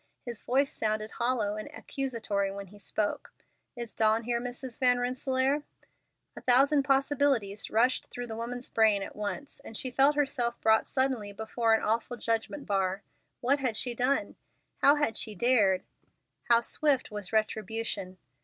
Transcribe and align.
His 0.25 0.41
voice 0.41 0.73
sounded 0.73 1.11
hollow 1.11 1.57
and 1.57 1.69
accusatory 1.71 2.49
when 2.49 2.65
he 2.65 2.79
spoke: 2.79 3.31
"Is 3.75 3.93
Dawn 3.93 4.23
here, 4.23 4.41
Mrs. 4.41 4.79
Van 4.79 4.97
Rensselaer?" 4.99 5.61
A 6.35 6.41
thousand 6.41 6.81
possibilities 6.81 7.69
rushed 7.69 8.07
through 8.07 8.25
the 8.25 8.35
woman's 8.35 8.67
brain 8.67 9.03
at 9.03 9.15
once, 9.15 9.59
and 9.59 9.77
she 9.77 9.91
felt 9.91 10.15
herself 10.15 10.59
brought 10.59 10.87
suddenly 10.87 11.31
before 11.33 11.75
an 11.75 11.83
awful 11.83 12.17
judgment 12.17 12.65
bar. 12.65 13.03
What 13.41 13.59
had 13.59 13.77
she 13.77 13.93
done? 13.93 14.37
How 14.79 14.95
had 14.95 15.17
she 15.17 15.35
dared? 15.35 15.83
How 16.49 16.61
swift 16.61 17.11
was 17.11 17.31
retribution! 17.31 18.17